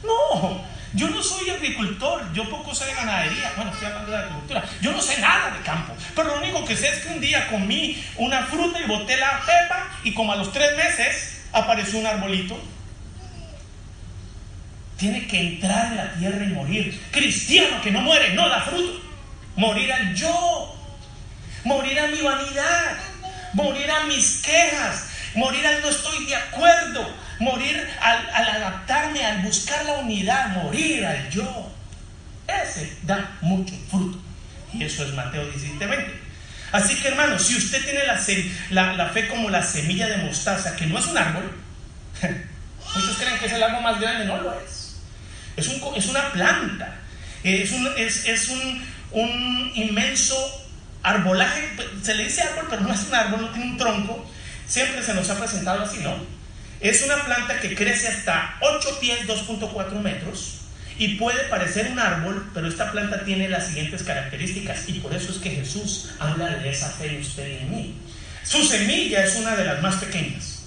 No, 0.04 0.64
yo 0.94 1.10
no 1.10 1.22
soy 1.22 1.50
agricultor, 1.50 2.34
yo 2.34 2.50
poco 2.50 2.74
sé 2.74 2.86
de 2.86 2.94
ganadería. 2.94 3.52
Bueno, 3.56 3.72
estoy 3.72 3.88
hablando 3.88 4.12
de 4.12 4.18
agricultura. 4.18 4.64
Yo 4.82 4.92
no 4.92 5.02
sé 5.02 5.20
nada 5.20 5.52
de 5.52 5.64
campo. 5.64 5.94
Pero 6.16 6.30
lo 6.30 6.38
único 6.38 6.66
que 6.66 6.76
sé 6.76 6.90
es 6.90 7.00
que 7.00 7.10
un 7.10 7.20
día 7.20 7.48
comí 7.50 8.04
una 8.18 8.44
fruta 8.46 8.80
y 8.80 8.88
boté 8.88 9.18
la 9.18 9.42
pepa 9.42 9.90
y 10.04 10.14
como 10.14 10.34
a 10.34 10.36
los 10.36 10.52
tres 10.52 10.76
meses 10.78 11.42
apareció 11.54 12.00
un 12.00 12.06
arbolito 12.06 12.60
tiene 14.98 15.28
que 15.28 15.40
entrar 15.40 15.92
en 15.92 15.98
la 15.98 16.14
tierra 16.14 16.44
y 16.44 16.48
morir. 16.48 17.00
Cristiano 17.12 17.82
que 17.82 17.92
no 17.92 18.02
muere, 18.02 18.34
no 18.34 18.50
da 18.50 18.62
fruto. 18.62 19.02
Morir 19.56 19.94
al 19.94 20.16
yo. 20.16 20.76
Morir 21.64 22.00
a 22.00 22.08
mi 22.08 22.20
vanidad. 22.20 22.98
Morir 23.54 23.88
mis 24.08 24.42
quejas. 24.42 25.10
Morir 25.36 25.66
al 25.66 25.82
no 25.82 25.90
estoy 25.90 26.26
de 26.26 26.36
acuerdo. 26.36 27.08
Morir 27.40 27.88
al, 28.02 28.48
adaptarme, 28.56 29.24
al 29.26 29.42
buscar 29.44 29.86
la 29.86 29.94
unidad. 30.00 30.50
Morir 30.64 31.06
al 31.06 31.30
yo. 31.30 31.72
Ese 32.48 32.98
da 33.04 33.38
mucho 33.42 33.74
fruto. 33.90 34.20
Y 34.74 34.84
eso 34.84 35.04
es 35.06 35.14
Mateo 35.14 35.46
17, 35.46 35.86
Así 36.72 36.96
que 36.96 37.08
hermanos, 37.08 37.44
si 37.44 37.56
usted 37.56 37.84
tiene 37.84 38.02
la, 38.72 38.94
la 38.94 39.10
fe 39.10 39.28
como 39.28 39.50
la 39.50 39.64
semilla 39.64 40.08
de 40.08 40.18
mostaza, 40.18 40.76
que 40.76 40.86
no 40.86 41.00
es 41.00 41.08
un 41.08 41.18
árbol, 41.18 41.50
muchos 42.96 43.18
creen 43.18 43.40
que 43.40 43.46
es 43.46 43.54
el 43.54 43.64
árbol 43.64 43.84
más 43.84 44.00
grande, 44.00 44.26
no 44.26 44.42
lo 44.42 44.54
es. 44.60 44.98
Es, 45.56 45.68
un, 45.70 45.96
es 45.96 46.08
una 46.08 46.32
planta, 46.32 46.96
es, 47.44 47.72
un, 47.72 47.88
es, 47.98 48.50
un, 48.50 48.86
un, 49.12 49.72
inmenso 49.76 50.36
arbolaje, 51.02 51.72
se 52.04 52.16
le 52.16 52.26
dice 52.26 52.42
árbol, 52.42 52.68
pero 52.70 52.82
no 52.82 52.94
es 52.94 53.04
un 53.08 53.16
árbol, 53.16 53.42
no 53.42 53.50
tiene 53.50 53.72
un 53.72 53.78
tronco, 53.78 54.30
siempre 54.68 55.02
se 55.02 55.14
nos 55.14 55.30
ha 55.30 55.40
presentado 55.40 55.84
así, 55.84 56.00
¿no? 56.00 56.37
Es 56.80 57.02
una 57.04 57.24
planta 57.26 57.60
que 57.60 57.74
crece 57.76 58.08
hasta 58.08 58.58
8 58.62 59.00
pies, 59.00 59.28
2.4 59.28 59.92
metros, 60.02 60.62
y 61.00 61.16
puede 61.16 61.44
parecer 61.46 61.92
un 61.92 62.00
árbol, 62.00 62.50
pero 62.54 62.68
esta 62.68 62.92
planta 62.92 63.24
tiene 63.24 63.50
las 63.50 63.68
siguientes 63.68 64.04
características, 64.04 64.88
y 64.88 64.94
por 65.00 65.14
eso 65.14 65.32
es 65.32 65.38
que 65.38 65.52
Jesús 65.52 66.10
habla 66.20 66.50
de 66.58 66.70
esa 66.70 66.90
fe 66.90 67.08
en 67.08 67.22
usted 67.22 67.48
y 67.48 67.58
en 67.64 67.72
mí. 67.72 67.96
Su 68.44 68.64
semilla 68.64 69.26
es 69.26 69.36
una 69.36 69.56
de 69.56 69.66
las 69.66 69.82
más 69.82 69.96
pequeñas. 69.96 70.64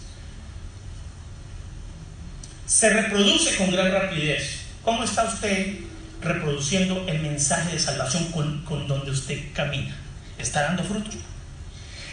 Se 2.66 2.90
reproduce 2.90 3.56
con 3.56 3.72
gran 3.72 3.90
rapidez. 3.90 4.60
¿Cómo 4.84 5.02
está 5.02 5.24
usted 5.24 5.76
reproduciendo 6.20 7.06
el 7.08 7.20
mensaje 7.20 7.72
de 7.72 7.78
salvación 7.78 8.30
con, 8.32 8.86
donde 8.86 9.10
usted 9.10 9.38
camina? 9.54 9.96
¿Está 10.38 10.62
dando 10.62 10.84
fruto? 10.84 11.10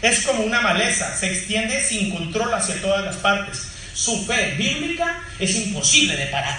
Es 0.02 0.22
como 0.22 0.42
una 0.44 0.60
maleza, 0.60 1.14
se 1.16 1.30
extiende 1.30 1.82
sin 1.82 2.10
control 2.10 2.52
hacia 2.54 2.80
todas 2.80 3.04
las 3.04 3.16
partes. 3.16 3.68
Su 3.98 4.24
fe 4.24 4.54
bíblica 4.54 5.24
es 5.40 5.56
imposible 5.56 6.16
de 6.16 6.26
parar. 6.26 6.56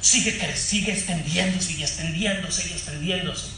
Sigue, 0.00 0.56
sigue 0.56 0.92
extendiéndose 0.92 1.74
y 1.74 1.82
extendiéndose 1.82 2.66
y 2.66 2.72
extendiéndose. 2.72 3.48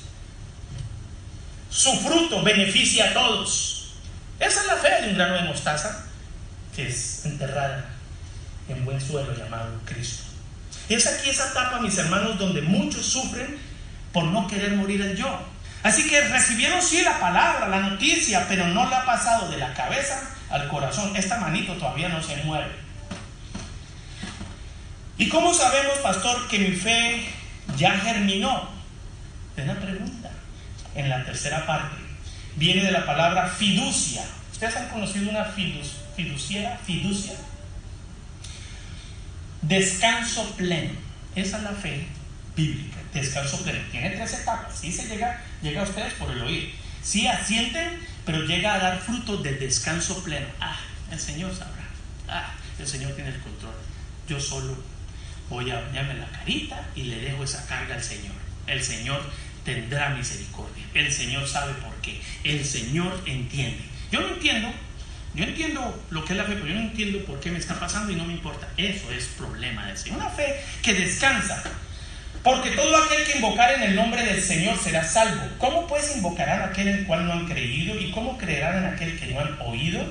Su 1.70 1.96
fruto 2.00 2.42
beneficia 2.42 3.10
a 3.10 3.14
todos. 3.14 3.92
Esa 4.40 4.62
es 4.62 4.66
la 4.66 4.76
fe 4.78 5.02
de 5.02 5.10
un 5.10 5.14
grano 5.14 5.34
de 5.34 5.42
mostaza 5.42 6.06
que 6.74 6.88
es 6.88 7.24
enterrada 7.24 7.88
en 8.68 8.84
buen 8.84 9.00
suelo 9.00 9.32
llamado 9.32 9.80
Cristo. 9.84 10.24
Y 10.88 10.94
es 10.94 11.06
aquí 11.06 11.30
esa 11.30 11.50
etapa, 11.50 11.78
mis 11.78 11.96
hermanos, 11.98 12.36
donde 12.36 12.62
muchos 12.62 13.06
sufren 13.06 13.58
por 14.12 14.24
no 14.24 14.48
querer 14.48 14.72
morir 14.72 15.02
el 15.02 15.16
yo. 15.16 15.40
Así 15.84 16.08
que 16.08 16.20
recibieron 16.22 16.82
sí 16.82 17.02
la 17.02 17.20
palabra, 17.20 17.68
la 17.68 17.78
noticia, 17.78 18.44
pero 18.48 18.66
no 18.66 18.90
le 18.90 18.96
ha 18.96 19.04
pasado 19.04 19.48
de 19.48 19.58
la 19.58 19.72
cabeza 19.72 20.20
al 20.50 20.66
corazón. 20.66 21.14
Esta 21.14 21.38
manito 21.38 21.74
todavía 21.74 22.08
no 22.08 22.20
se 22.20 22.34
mueve. 22.38 22.87
¿Y 25.18 25.28
cómo 25.28 25.52
sabemos, 25.52 25.98
pastor, 25.98 26.46
que 26.46 26.60
mi 26.60 26.76
fe 26.76 27.26
ya 27.76 27.98
germinó? 27.98 28.68
Es 29.56 29.64
una 29.64 29.80
pregunta. 29.80 30.30
En 30.94 31.08
la 31.08 31.24
tercera 31.24 31.66
parte 31.66 31.96
viene 32.54 32.84
de 32.84 32.92
la 32.92 33.04
palabra 33.04 33.48
fiducia. 33.48 34.24
¿Ustedes 34.52 34.76
han 34.76 34.88
conocido 34.88 35.28
una 35.28 35.44
fiducia? 35.44 36.78
Fiducia. 36.84 37.34
Descanso 39.62 40.54
pleno. 40.56 40.92
Esa 41.34 41.58
es 41.58 41.62
la 41.64 41.72
fe 41.72 42.06
bíblica. 42.54 42.98
Descanso 43.12 43.62
pleno. 43.64 43.80
Tiene 43.90 44.10
tres 44.10 44.34
etapas. 44.34 44.78
Sí 44.78 44.92
se 44.92 45.08
llega, 45.08 45.42
llega 45.62 45.80
a 45.80 45.84
ustedes 45.84 46.14
por 46.14 46.30
el 46.30 46.42
oír. 46.42 46.74
Sí 47.02 47.26
asienten, 47.26 48.06
pero 48.24 48.42
llega 48.42 48.74
a 48.74 48.78
dar 48.78 49.00
fruto 49.00 49.38
de 49.38 49.54
descanso 49.54 50.22
pleno. 50.22 50.46
Ah, 50.60 50.78
el 51.10 51.18
Señor 51.18 51.52
sabrá. 51.52 51.88
Ah, 52.28 52.54
el 52.78 52.86
Señor 52.86 53.12
tiene 53.12 53.30
el 53.30 53.40
control. 53.40 53.74
Yo 54.28 54.40
solo 54.40 54.76
voy 55.48 55.70
a 55.70 55.80
bañarme 55.80 56.14
la 56.14 56.26
carita 56.26 56.88
y 56.94 57.04
le 57.04 57.20
dejo 57.20 57.44
esa 57.44 57.66
carga 57.66 57.94
al 57.94 58.02
Señor. 58.02 58.34
El 58.66 58.82
Señor 58.82 59.22
tendrá 59.64 60.10
misericordia. 60.10 60.84
El 60.94 61.12
Señor 61.12 61.46
sabe 61.48 61.72
por 61.74 61.94
qué. 62.02 62.20
El 62.44 62.64
Señor 62.64 63.22
entiende. 63.26 63.82
Yo 64.10 64.20
no 64.20 64.28
entiendo 64.28 64.72
yo 65.34 65.44
entiendo 65.44 66.04
lo 66.10 66.24
que 66.24 66.32
es 66.32 66.36
la 66.36 66.44
fe, 66.44 66.54
pero 66.54 66.66
yo 66.66 66.74
no 66.74 66.80
entiendo 66.80 67.24
por 67.24 67.38
qué 67.38 67.50
me 67.50 67.58
está 67.58 67.78
pasando 67.78 68.12
y 68.12 68.16
no 68.16 68.24
me 68.24 68.32
importa. 68.32 68.66
Eso 68.76 69.10
es 69.12 69.26
problema 69.26 69.86
de 69.86 69.96
Señor. 69.96 70.18
Una 70.18 70.30
fe 70.30 70.60
que 70.82 70.94
descansa. 70.94 71.62
Porque 72.42 72.70
todo 72.70 72.96
aquel 72.96 73.24
que 73.24 73.36
invocar 73.38 73.74
en 73.74 73.82
el 73.82 73.94
nombre 73.94 74.24
del 74.24 74.42
Señor 74.42 74.76
será 74.78 75.04
salvo. 75.04 75.42
¿Cómo 75.58 75.86
pues 75.86 76.16
invocarán 76.16 76.62
a 76.62 76.64
aquel 76.66 76.88
en 76.88 76.98
el 76.98 77.06
cual 77.06 77.26
no 77.26 77.32
han 77.32 77.46
creído? 77.46 77.98
¿Y 77.98 78.10
cómo 78.10 78.38
creerán 78.38 78.78
en 78.78 78.94
aquel 78.94 79.18
que 79.18 79.26
no 79.26 79.40
han 79.40 79.60
oído? 79.60 80.02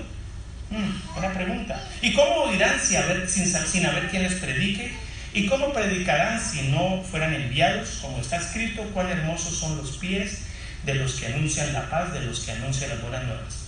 Hmm, 0.69 1.13
buena 1.13 1.33
pregunta. 1.33 1.83
¿Y 2.01 2.13
cómo 2.13 2.43
oirán 2.43 2.79
sin, 2.79 2.97
haber, 2.97 3.29
sin, 3.29 3.47
sin 3.47 3.85
haber 3.85 4.09
quien 4.09 4.23
les 4.23 4.33
predique? 4.35 4.93
¿Y 5.33 5.47
cómo 5.47 5.73
predicarán 5.73 6.39
si 6.39 6.69
no 6.69 7.03
fueran 7.03 7.33
enviados? 7.33 7.99
Como 8.01 8.19
está 8.19 8.37
escrito, 8.37 8.83
cuán 8.93 9.09
hermosos 9.09 9.55
son 9.55 9.77
los 9.77 9.97
pies 9.97 10.41
de 10.83 10.95
los 10.95 11.15
que 11.15 11.27
anuncian 11.27 11.73
la 11.73 11.89
paz, 11.89 12.13
de 12.13 12.21
los 12.21 12.39
que 12.41 12.51
anuncian 12.51 12.89
las 12.89 13.01
buenas 13.01 13.23
nuevas. 13.25 13.67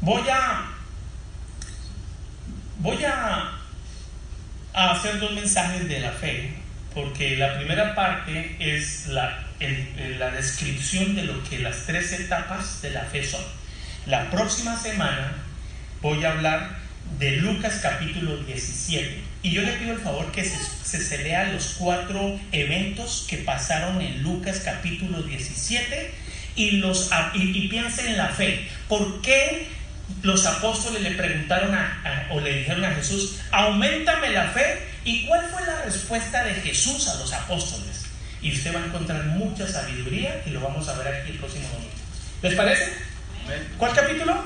Voy 0.00 0.22
a, 0.28 0.70
voy 2.78 3.04
a, 3.04 3.58
hacer 4.72 5.18
dos 5.20 5.32
mensajes 5.32 5.88
de 5.88 6.00
la 6.00 6.12
fe, 6.12 6.54
porque 6.94 7.36
la 7.36 7.56
primera 7.56 7.94
parte 7.94 8.56
es 8.58 9.08
la, 9.08 9.46
la 10.18 10.30
descripción 10.30 11.14
de 11.14 11.24
lo 11.24 11.42
que 11.44 11.58
las 11.58 11.86
tres 11.86 12.12
etapas 12.12 12.82
de 12.82 12.90
la 12.90 13.02
fe 13.02 13.24
son. 13.24 13.42
La 14.06 14.30
próxima 14.30 14.76
semana 14.76 15.34
voy 16.00 16.24
a 16.24 16.32
hablar 16.32 16.78
de 17.18 17.36
Lucas 17.36 17.80
capítulo 17.82 18.36
17 18.38 19.31
Y 19.42 19.50
yo 19.50 19.62
le 19.62 19.72
pido 19.72 19.92
el 19.92 19.98
favor 19.98 20.30
que 20.30 20.44
se, 20.44 21.02
se, 21.02 21.18
lea 21.18 21.52
los 21.52 21.74
cuatro 21.78 22.38
eventos 22.52 23.26
que 23.28 23.38
pasaron 23.38 24.00
en 24.00 24.22
Lucas 24.22 24.62
capítulo 24.64 25.20
17 25.22 26.14
y, 26.54 26.72
los, 26.72 27.10
y, 27.34 27.68
piense 27.68 28.06
en 28.06 28.18
la 28.18 28.28
fe. 28.28 28.68
¿Por 28.88 29.20
qué 29.20 29.66
los 30.22 30.46
apóstoles 30.46 31.02
le 31.02 31.12
preguntaron 31.12 31.76
o 32.30 32.40
le 32.40 32.58
dijeron 32.58 32.84
a 32.84 32.94
Jesús, 32.94 33.40
aumentame 33.50 34.30
la 34.30 34.50
fe? 34.50 34.78
¿Y 35.04 35.26
cuál 35.26 35.44
fue 35.50 35.66
la 35.66 35.82
respuesta 35.82 36.44
de 36.44 36.54
Jesús 36.54 37.08
a 37.08 37.16
los 37.16 37.32
apóstoles? 37.32 38.06
Y 38.40 38.52
usted 38.52 38.72
va 38.74 38.80
a 38.80 38.86
encontrar 38.86 39.24
mucha 39.24 39.66
sabiduría 39.66 40.40
y 40.46 40.50
lo 40.50 40.60
vamos 40.60 40.88
a 40.88 40.96
ver 40.98 41.08
aquí 41.08 41.32
el 41.32 41.38
próximo 41.38 41.66
domingo. 41.72 41.92
¿Les 42.42 42.54
parece? 42.54 42.92
¿Cuál 43.76 43.92
capítulo? 43.92 44.44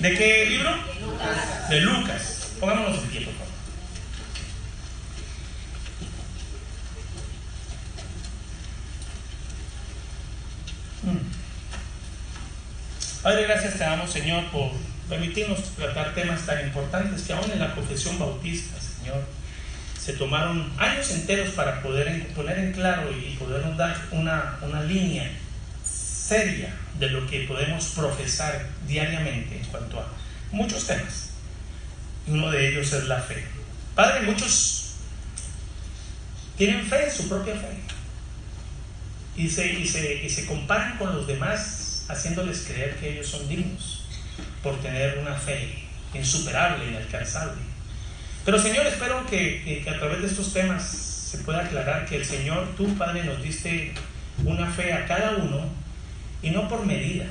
¿De 0.00 0.14
qué 0.14 0.46
libro? 0.46 0.70
De 0.70 1.00
Lucas. 1.00 1.68
De 1.70 1.80
Lucas. 1.80 2.36
Pongámonos 2.60 2.98
en 2.98 3.08
pie, 3.10 3.20
por 3.20 3.34
favor. 3.34 3.46
Mm. 10.95 10.95
Padre, 13.22 13.42
gracias 13.44 13.74
te 13.74 13.80
damos, 13.80 14.10
Señor, 14.10 14.44
por 14.50 14.70
permitirnos 15.08 15.60
tratar 15.76 16.14
temas 16.14 16.44
tan 16.46 16.66
importantes 16.66 17.22
que 17.22 17.32
aún 17.32 17.50
en 17.50 17.60
la 17.60 17.74
confesión 17.74 18.18
bautista, 18.18 18.76
Señor, 18.80 19.24
se 19.98 20.12
tomaron 20.14 20.72
años 20.78 21.10
enteros 21.10 21.50
para 21.50 21.82
poder 21.82 22.26
poner 22.28 22.58
en 22.58 22.72
claro 22.72 23.10
y 23.12 23.36
podernos 23.36 23.76
dar 23.76 23.96
una, 24.12 24.58
una 24.62 24.82
línea 24.82 25.30
seria 25.84 26.74
de 26.98 27.10
lo 27.10 27.26
que 27.26 27.40
podemos 27.40 27.86
profesar 27.86 28.68
diariamente 28.86 29.58
en 29.58 29.64
cuanto 29.66 30.00
a 30.00 30.08
muchos 30.50 30.86
temas. 30.86 31.30
Uno 32.26 32.50
de 32.50 32.68
ellos 32.68 32.92
es 32.92 33.04
la 33.04 33.20
fe. 33.20 33.44
Padre, 33.94 34.22
muchos 34.22 34.94
tienen 36.56 36.86
fe, 36.86 37.10
su 37.10 37.28
propia 37.28 37.54
fe. 37.54 37.95
Y 39.36 39.48
se, 39.48 39.72
y 39.74 39.86
se, 39.86 40.28
se 40.28 40.46
comparan 40.46 40.96
con 40.98 41.14
los 41.14 41.26
demás 41.26 42.06
haciéndoles 42.08 42.64
creer 42.66 42.96
que 42.96 43.12
ellos 43.12 43.26
son 43.26 43.48
dignos 43.48 44.04
por 44.62 44.80
tener 44.80 45.18
una 45.18 45.34
fe 45.34 45.82
insuperable, 46.14 46.88
inalcanzable. 46.88 47.60
Pero 48.44 48.58
Señor, 48.58 48.86
espero 48.86 49.26
que, 49.26 49.82
que, 49.84 49.90
a 49.90 49.98
través 49.98 50.20
de 50.20 50.28
estos 50.28 50.52
temas 50.52 50.82
se 50.84 51.38
pueda 51.38 51.64
aclarar 51.64 52.06
que 52.06 52.16
el 52.16 52.24
Señor, 52.24 52.68
tú 52.76 52.96
Padre, 52.96 53.24
nos 53.24 53.42
diste 53.42 53.92
una 54.44 54.70
fe 54.70 54.92
a 54.92 55.06
cada 55.06 55.36
uno 55.36 55.66
y 56.42 56.50
no 56.50 56.68
por 56.68 56.86
medida. 56.86 57.26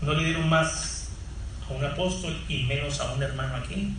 No 0.00 0.14
le 0.14 0.24
dieron 0.24 0.48
más 0.48 1.08
a 1.68 1.72
un 1.74 1.84
apóstol 1.84 2.36
y 2.48 2.64
menos 2.64 3.00
a 3.00 3.12
un 3.12 3.22
hermano 3.22 3.56
aquí. 3.56 3.94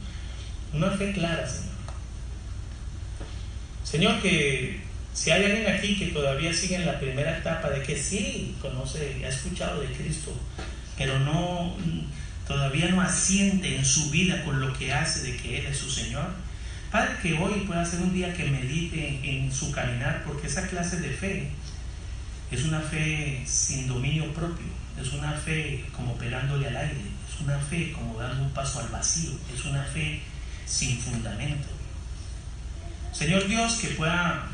Una 0.74 0.90
fe 0.90 1.12
clara, 1.14 1.48
Señor. 1.48 1.74
Señor, 3.84 4.22
que 4.22 4.82
si 5.14 5.32
hay 5.32 5.46
alguien 5.46 5.68
aquí 5.68 5.98
que 5.98 6.08
todavía 6.08 6.54
sigue 6.54 6.76
en 6.76 6.86
la 6.86 7.00
primera 7.00 7.38
etapa 7.38 7.70
de 7.70 7.84
que 7.84 7.98
sí 7.98 8.56
conoce, 8.62 9.22
ha 9.24 9.30
escuchado 9.30 9.82
de 9.82 9.88
Cristo, 9.88 10.34
pero 10.98 11.20
no 11.20 11.76
todavía 12.48 12.90
no 12.90 13.02
asiente 13.02 13.76
en 13.76 13.86
su 13.86 14.10
vida 14.10 14.44
con 14.44 14.60
lo 14.60 14.74
que 14.74 14.92
hace 14.92 15.24
de 15.24 15.38
que 15.38 15.60
Él 15.60 15.68
es 15.68 15.78
su 15.78 15.90
Señor. 15.90 16.28
Padre, 16.92 17.16
que 17.22 17.34
hoy 17.34 17.62
pueda 17.66 17.86
ser 17.86 18.02
un 18.02 18.14
día 18.14 18.34
que 18.34 18.46
medite 18.46 19.20
en 19.24 19.52
su 19.52 19.72
caminar, 19.72 20.24
porque 20.26 20.48
esa 20.48 20.68
clase 20.68 21.00
de 21.00 21.10
fe 21.10 21.50
es 22.52 22.66
una 22.66 22.82
fe 22.82 23.42
sin 23.46 23.88
dominio 23.88 24.32
propio, 24.34 24.68
es 25.02 25.12
una 25.14 25.32
fe 25.32 25.86
como 25.96 26.16
pegándole 26.18 26.68
al 26.68 26.78
aire, 26.78 27.02
es 27.28 27.42
una 27.42 27.58
fe 27.58 27.92
como 27.94 28.20
dando 28.20 28.44
un 28.44 28.52
paso 28.52 28.80
al 28.80 28.90
vacío, 28.90 29.32
es 29.54 29.66
una 29.66 29.84
fe 29.84 30.22
sin 30.66 31.00
fundamento. 31.00 31.68
Señor 33.12 33.48
Dios, 33.48 33.76
que 33.76 33.90
pueda, 33.90 34.48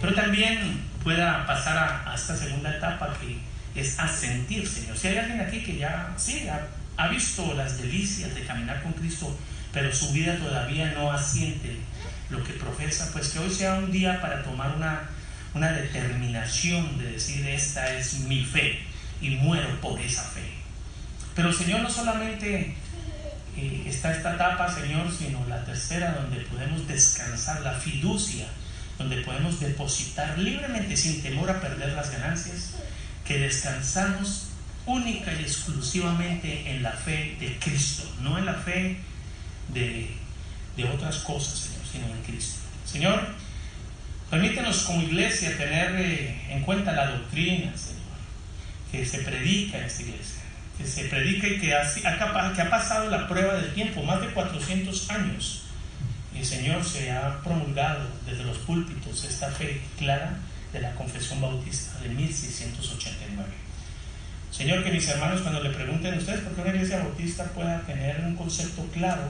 pero 0.00 0.14
también 0.14 0.80
pueda 1.02 1.46
pasar 1.46 2.04
a, 2.06 2.14
esta 2.14 2.36
segunda 2.36 2.74
etapa 2.74 3.14
que 3.20 3.80
es 3.80 3.98
asentir, 3.98 4.66
Señor. 4.66 4.96
Si 4.96 5.08
hay 5.08 5.18
alguien 5.18 5.40
aquí 5.40 5.62
que 5.62 5.76
ya, 5.76 6.12
sí, 6.16 6.48
ha, 6.96 7.08
visto 7.08 7.54
las 7.54 7.80
delicias 7.80 8.34
de 8.34 8.44
caminar 8.44 8.82
con 8.82 8.92
Cristo, 8.92 9.36
pero 9.72 9.92
su 9.94 10.12
vida 10.12 10.36
todavía 10.36 10.92
no 10.92 11.10
asiente 11.12 11.76
lo 12.28 12.44
que 12.44 12.52
profesa, 12.54 13.10
pues 13.12 13.28
que 13.28 13.38
hoy 13.38 13.50
sea 13.50 13.74
un 13.74 13.90
día 13.90 14.20
para 14.20 14.42
tomar 14.42 14.74
una, 14.76 15.08
una 15.54 15.72
determinación 15.72 16.98
de 16.98 17.12
decir, 17.12 17.46
esta 17.48 17.92
es 17.94 18.20
mi 18.20 18.44
fe 18.44 18.80
y 19.20 19.30
muero 19.30 19.80
por 19.80 20.00
esa 20.00 20.22
fe. 20.22 20.52
Pero 21.34 21.52
Señor 21.52 21.80
no 21.80 21.90
solamente 21.90 22.74
eh, 23.56 23.84
está 23.86 24.12
esta 24.12 24.34
etapa, 24.34 24.72
Señor, 24.72 25.10
sino 25.10 25.46
la 25.48 25.64
tercera 25.64 26.12
donde 26.12 26.40
podemos 26.42 26.86
descansar, 26.86 27.62
la 27.62 27.72
fiducia, 27.72 28.46
donde 29.00 29.22
podemos 29.22 29.58
depositar 29.60 30.38
libremente 30.38 30.94
sin 30.94 31.22
temor 31.22 31.50
a 31.50 31.58
perder 31.58 31.94
las 31.94 32.10
ganancias, 32.10 32.74
que 33.24 33.38
descansamos 33.38 34.48
única 34.84 35.32
y 35.32 35.42
exclusivamente 35.42 36.70
en 36.70 36.82
la 36.82 36.92
fe 36.92 37.34
de 37.40 37.58
Cristo, 37.58 38.02
no 38.20 38.36
en 38.36 38.44
la 38.44 38.54
fe 38.54 38.98
de, 39.68 40.10
otras 40.94 41.16
cosas, 41.18 41.58
Señor, 41.58 41.86
sino 41.90 42.06
en 42.14 42.22
Cristo. 42.22 42.58
Señor, 42.84 43.26
permítenos 44.30 44.82
como 44.82 45.02
iglesia 45.02 45.56
tener 45.56 45.94
eh, 45.96 46.40
en 46.50 46.62
cuenta 46.62 46.92
la 46.92 47.10
doctrina, 47.10 47.72
Señor, 47.76 48.00
que 48.92 49.06
se 49.06 49.18
predica 49.18 49.78
en 49.78 49.84
esta 49.84 50.02
iglesia 50.02 50.40
que 50.76 50.86
se 50.86 51.04
predica 51.04 51.46
y 51.46 51.58
que 51.58 51.74
ha, 51.74 51.82
que 52.54 52.62
ha 52.62 52.70
pasado 52.70 53.10
la 53.10 53.28
prueba 53.28 53.52
del 53.54 53.74
tiempo, 53.74 54.02
más 54.02 54.22
de 54.22 54.28
400 54.28 55.10
años. 55.10 55.64
El 56.40 56.46
Señor 56.46 56.82
se 56.82 57.10
ha 57.10 57.38
promulgado 57.42 58.08
desde 58.24 58.44
los 58.44 58.56
púlpitos 58.60 59.24
esta 59.24 59.50
fe 59.50 59.78
clara 59.98 60.38
de 60.72 60.80
la 60.80 60.94
confesión 60.94 61.38
bautista 61.38 62.00
de 62.00 62.08
1689. 62.08 63.50
Señor, 64.50 64.82
que 64.82 64.90
mis 64.90 65.06
hermanos 65.06 65.42
cuando 65.42 65.62
le 65.62 65.68
pregunten 65.68 66.14
a 66.14 66.16
ustedes 66.16 66.40
por 66.40 66.54
qué 66.54 66.62
una 66.62 66.70
iglesia 66.70 67.00
bautista 67.00 67.44
pueda 67.52 67.82
tener 67.82 68.24
un 68.24 68.36
concepto 68.36 68.86
claro 68.86 69.28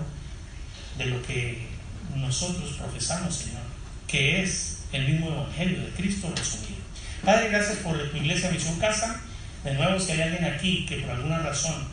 de 0.99 1.07
lo 1.07 1.21
que 1.25 1.67
nosotros 2.15 2.75
profesamos, 2.75 3.35
Señor, 3.35 3.63
que 4.07 4.45
es 4.45 4.85
el 4.93 5.09
mismo 5.09 5.33
Evangelio 5.33 5.81
de 5.81 5.91
Cristo 5.91 6.33
resumido. 6.37 6.79
Padre, 7.25 7.49
gracias 7.49 7.79
por 7.79 7.99
tu 8.09 8.17
iglesia 8.19 8.53
Misión 8.53 8.79
Casa. 8.79 9.21
De 9.65 9.75
nuevo, 9.75 9.99
si 9.99 10.13
hay 10.13 10.21
alguien 10.21 10.45
aquí 10.45 10.87
que 10.87 10.99
por 10.99 11.11
alguna 11.11 11.41
razón 11.41 11.89